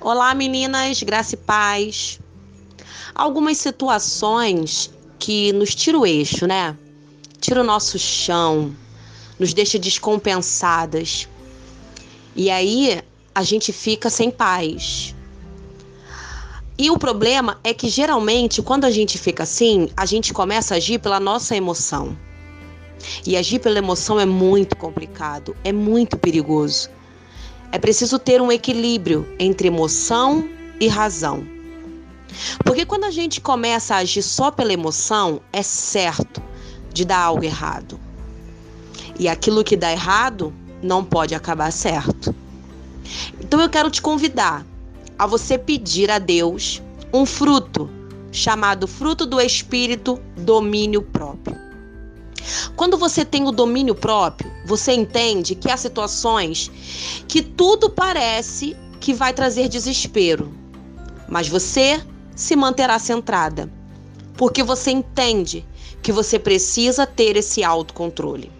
Olá, 0.00 0.32
meninas, 0.32 1.02
graça 1.02 1.34
e 1.34 1.36
paz. 1.36 2.20
Algumas 3.12 3.58
situações 3.58 4.92
que 5.18 5.52
nos 5.52 5.74
tira 5.74 5.98
o 5.98 6.06
eixo, 6.06 6.46
né? 6.46 6.76
Tira 7.40 7.62
o 7.62 7.64
nosso 7.64 7.98
chão, 7.98 8.72
nos 9.40 9.52
deixa 9.52 9.76
descompensadas. 9.76 11.28
E 12.36 12.48
aí 12.48 13.02
a 13.34 13.42
gente 13.42 13.72
fica 13.72 14.08
sem 14.08 14.30
paz. 14.30 15.16
E 16.78 16.92
o 16.92 16.96
problema 16.96 17.58
é 17.64 17.74
que 17.74 17.88
geralmente 17.88 18.62
quando 18.62 18.84
a 18.84 18.92
gente 18.92 19.18
fica 19.18 19.42
assim, 19.42 19.90
a 19.96 20.06
gente 20.06 20.32
começa 20.32 20.74
a 20.74 20.76
agir 20.76 21.00
pela 21.00 21.18
nossa 21.18 21.56
emoção. 21.56 22.16
E 23.26 23.36
agir 23.36 23.58
pela 23.58 23.78
emoção 23.78 24.20
é 24.20 24.24
muito 24.24 24.76
complicado, 24.76 25.56
é 25.64 25.72
muito 25.72 26.16
perigoso. 26.16 26.88
É 27.70 27.78
preciso 27.78 28.18
ter 28.18 28.40
um 28.40 28.50
equilíbrio 28.50 29.28
entre 29.38 29.68
emoção 29.68 30.48
e 30.80 30.88
razão. 30.88 31.46
Porque 32.64 32.86
quando 32.86 33.04
a 33.04 33.10
gente 33.10 33.40
começa 33.40 33.94
a 33.94 33.98
agir 33.98 34.22
só 34.22 34.50
pela 34.50 34.72
emoção, 34.72 35.40
é 35.52 35.62
certo 35.62 36.42
de 36.92 37.04
dar 37.04 37.18
algo 37.18 37.44
errado. 37.44 37.98
E 39.18 39.28
aquilo 39.28 39.64
que 39.64 39.76
dá 39.76 39.92
errado 39.92 40.52
não 40.82 41.04
pode 41.04 41.34
acabar 41.34 41.70
certo. 41.72 42.34
Então 43.40 43.60
eu 43.60 43.68
quero 43.68 43.90
te 43.90 44.00
convidar 44.00 44.64
a 45.18 45.26
você 45.26 45.58
pedir 45.58 46.10
a 46.10 46.18
Deus 46.18 46.82
um 47.12 47.26
fruto 47.26 47.90
chamado 48.30 48.86
fruto 48.86 49.26
do 49.26 49.40
espírito, 49.40 50.20
domínio 50.36 51.02
próprio. 51.02 51.57
Quando 52.76 52.96
você 52.96 53.24
tem 53.24 53.46
o 53.46 53.52
domínio 53.52 53.94
próprio, 53.94 54.50
você 54.64 54.92
entende 54.92 55.54
que 55.54 55.70
há 55.70 55.76
situações 55.76 56.70
que 57.26 57.42
tudo 57.42 57.90
parece 57.90 58.76
que 59.00 59.12
vai 59.12 59.32
trazer 59.32 59.68
desespero, 59.68 60.52
mas 61.28 61.48
você 61.48 62.02
se 62.34 62.56
manterá 62.56 62.98
centrada, 62.98 63.70
porque 64.36 64.62
você 64.62 64.90
entende 64.90 65.66
que 66.02 66.12
você 66.12 66.38
precisa 66.38 67.06
ter 67.06 67.36
esse 67.36 67.62
autocontrole. 67.64 68.50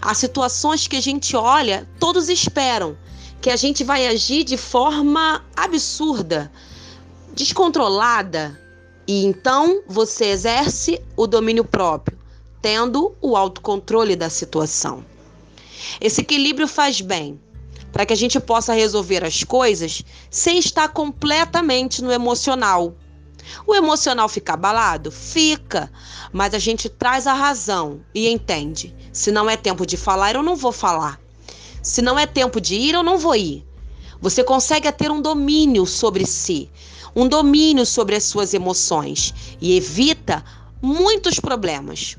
Há 0.00 0.14
situações 0.14 0.86
que 0.86 0.96
a 0.96 1.00
gente 1.00 1.36
olha, 1.36 1.88
todos 1.98 2.28
esperam 2.28 2.96
que 3.40 3.50
a 3.50 3.56
gente 3.56 3.82
vai 3.82 4.06
agir 4.06 4.44
de 4.44 4.56
forma 4.56 5.42
absurda, 5.56 6.52
descontrolada, 7.34 8.58
e 9.06 9.24
então 9.24 9.82
você 9.88 10.26
exerce 10.26 11.02
o 11.16 11.26
domínio 11.26 11.64
próprio 11.64 12.19
tendo 12.62 13.14
o 13.20 13.36
autocontrole 13.36 14.16
da 14.16 14.30
situação. 14.30 15.04
Esse 16.00 16.20
equilíbrio 16.20 16.68
faz 16.68 17.00
bem 17.00 17.40
para 17.92 18.06
que 18.06 18.12
a 18.12 18.16
gente 18.16 18.38
possa 18.38 18.72
resolver 18.72 19.24
as 19.24 19.42
coisas 19.42 20.02
sem 20.30 20.58
estar 20.58 20.88
completamente 20.88 22.02
no 22.02 22.12
emocional. 22.12 22.94
O 23.66 23.74
emocional 23.74 24.28
fica 24.28 24.54
abalado? 24.54 25.10
Fica, 25.10 25.90
mas 26.32 26.54
a 26.54 26.58
gente 26.58 26.88
traz 26.88 27.26
a 27.26 27.32
razão 27.32 28.00
e 28.14 28.28
entende. 28.28 28.94
Se 29.12 29.32
não 29.32 29.50
é 29.50 29.56
tempo 29.56 29.84
de 29.84 29.96
falar, 29.96 30.34
eu 30.34 30.42
não 30.42 30.54
vou 30.54 30.72
falar. 30.72 31.20
Se 31.82 32.02
não 32.02 32.18
é 32.18 32.26
tempo 32.26 32.60
de 32.60 32.74
ir, 32.74 32.94
eu 32.94 33.02
não 33.02 33.18
vou 33.18 33.34
ir. 33.34 33.66
Você 34.20 34.44
consegue 34.44 34.90
ter 34.92 35.10
um 35.10 35.20
domínio 35.20 35.86
sobre 35.86 36.26
si, 36.26 36.70
um 37.16 37.26
domínio 37.26 37.86
sobre 37.86 38.14
as 38.14 38.24
suas 38.24 38.52
emoções 38.52 39.34
e 39.60 39.76
evita 39.76 40.44
muitos 40.82 41.40
problemas. 41.40 42.16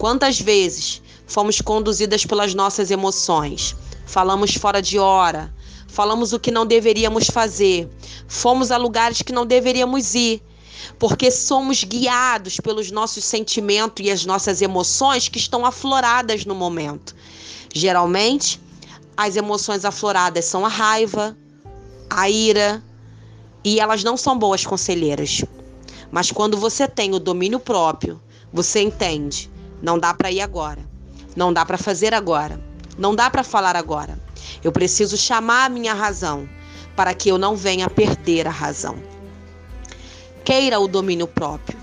Quantas 0.00 0.40
vezes 0.40 1.02
fomos 1.26 1.60
conduzidas 1.60 2.24
pelas 2.24 2.54
nossas 2.54 2.90
emoções? 2.90 3.76
Falamos 4.06 4.54
fora 4.54 4.80
de 4.80 4.98
hora, 4.98 5.54
falamos 5.88 6.32
o 6.32 6.40
que 6.40 6.50
não 6.50 6.64
deveríamos 6.64 7.26
fazer, 7.26 7.86
fomos 8.26 8.70
a 8.70 8.78
lugares 8.78 9.20
que 9.20 9.30
não 9.30 9.44
deveríamos 9.44 10.14
ir, 10.14 10.42
porque 10.98 11.30
somos 11.30 11.84
guiados 11.84 12.56
pelos 12.60 12.90
nossos 12.90 13.26
sentimentos 13.26 14.06
e 14.06 14.10
as 14.10 14.24
nossas 14.24 14.62
emoções 14.62 15.28
que 15.28 15.36
estão 15.36 15.66
afloradas 15.66 16.46
no 16.46 16.54
momento. 16.54 17.14
Geralmente, 17.70 18.58
as 19.14 19.36
emoções 19.36 19.84
afloradas 19.84 20.46
são 20.46 20.64
a 20.64 20.70
raiva, 20.70 21.36
a 22.08 22.30
ira, 22.30 22.82
e 23.62 23.78
elas 23.78 24.02
não 24.02 24.16
são 24.16 24.38
boas 24.38 24.64
conselheiras. 24.64 25.44
Mas 26.10 26.32
quando 26.32 26.56
você 26.56 26.88
tem 26.88 27.12
o 27.14 27.18
domínio 27.18 27.60
próprio, 27.60 28.18
você 28.50 28.80
entende 28.80 29.50
não 29.82 29.98
dá 29.98 30.12
para 30.14 30.30
ir 30.30 30.40
agora. 30.40 30.84
Não 31.36 31.52
dá 31.52 31.64
para 31.64 31.78
fazer 31.78 32.14
agora. 32.14 32.60
Não 32.98 33.14
dá 33.14 33.30
para 33.30 33.42
falar 33.42 33.76
agora. 33.76 34.18
Eu 34.62 34.72
preciso 34.72 35.16
chamar 35.16 35.66
a 35.66 35.68
minha 35.68 35.94
razão 35.94 36.48
para 36.96 37.14
que 37.14 37.30
eu 37.30 37.38
não 37.38 37.56
venha 37.56 37.88
perder 37.88 38.46
a 38.46 38.50
razão. 38.50 38.96
Queira 40.44 40.78
o 40.78 40.88
domínio 40.88 41.26
próprio. 41.26 41.78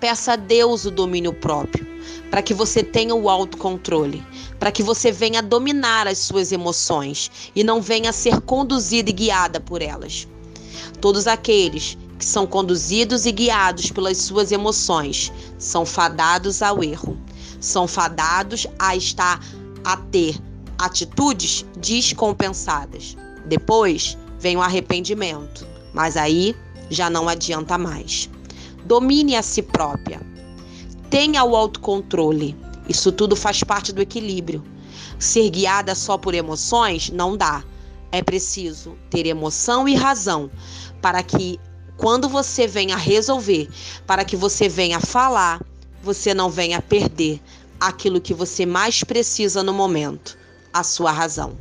Peça 0.00 0.32
a 0.32 0.36
Deus 0.36 0.84
o 0.84 0.90
domínio 0.90 1.32
próprio, 1.32 1.86
para 2.28 2.42
que 2.42 2.52
você 2.52 2.82
tenha 2.82 3.14
o 3.14 3.30
autocontrole, 3.30 4.26
para 4.58 4.72
que 4.72 4.82
você 4.82 5.12
venha 5.12 5.40
dominar 5.40 6.08
as 6.08 6.18
suas 6.18 6.50
emoções 6.50 7.30
e 7.54 7.62
não 7.62 7.80
venha 7.80 8.12
ser 8.12 8.40
conduzida 8.40 9.10
e 9.10 9.12
guiada 9.12 9.60
por 9.60 9.80
elas. 9.80 10.26
Todos 11.00 11.28
aqueles 11.28 11.96
que 12.18 12.24
são 12.24 12.46
conduzidos 12.46 13.26
e 13.26 13.32
guiados 13.32 13.90
pelas 13.90 14.18
suas 14.18 14.50
emoções 14.50 15.32
são 15.56 15.86
fadados 15.86 16.62
ao 16.62 16.82
erro, 16.82 17.16
são 17.62 17.86
fadados 17.86 18.66
a 18.78 18.94
estar 18.94 19.40
a 19.84 19.96
ter 19.96 20.36
atitudes 20.76 21.64
descompensadas. 21.78 23.16
Depois 23.46 24.18
vem 24.38 24.56
o 24.56 24.62
arrependimento, 24.62 25.66
mas 25.94 26.16
aí 26.16 26.54
já 26.90 27.08
não 27.08 27.28
adianta 27.28 27.78
mais. 27.78 28.28
Domine 28.84 29.36
a 29.36 29.42
si 29.42 29.62
própria. 29.62 30.20
Tenha 31.08 31.44
o 31.44 31.56
autocontrole. 31.56 32.56
Isso 32.88 33.12
tudo 33.12 33.36
faz 33.36 33.62
parte 33.62 33.92
do 33.92 34.02
equilíbrio. 34.02 34.62
Ser 35.18 35.48
guiada 35.50 35.94
só 35.94 36.18
por 36.18 36.34
emoções 36.34 37.10
não 37.10 37.36
dá. 37.36 37.62
É 38.10 38.22
preciso 38.22 38.96
ter 39.08 39.26
emoção 39.26 39.88
e 39.88 39.94
razão 39.94 40.50
para 41.00 41.22
que 41.22 41.58
quando 41.96 42.28
você 42.28 42.66
venha 42.66 42.96
resolver, 42.96 43.68
para 44.06 44.24
que 44.24 44.36
você 44.36 44.68
venha 44.68 44.98
falar, 44.98 45.60
você 46.02 46.34
não 46.34 46.50
venha 46.50 46.82
perder 46.82 47.40
aquilo 47.80 48.20
que 48.20 48.34
você 48.34 48.66
mais 48.66 49.02
precisa 49.02 49.62
no 49.62 49.72
momento, 49.72 50.38
a 50.72 50.82
sua 50.82 51.10
razão. 51.10 51.56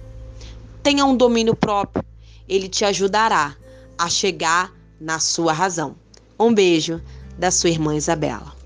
Tenha 0.83 1.05
um 1.05 1.15
domínio 1.15 1.55
próprio, 1.55 2.03
ele 2.47 2.67
te 2.67 2.83
ajudará 2.83 3.55
a 3.97 4.09
chegar 4.09 4.73
na 4.99 5.19
sua 5.19 5.53
razão. 5.53 5.95
Um 6.39 6.53
beijo 6.53 7.01
da 7.37 7.51
sua 7.51 7.69
irmã 7.69 7.95
Isabela. 7.95 8.60